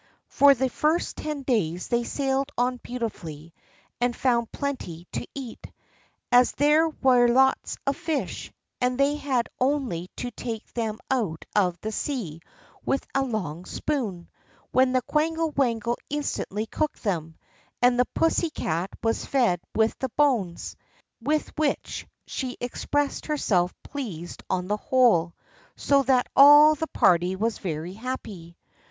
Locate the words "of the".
11.55-11.91